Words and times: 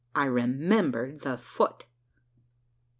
I 0.15 0.25
remembered 0.25 1.21
the 1.21 1.37
foot! 1.37 1.83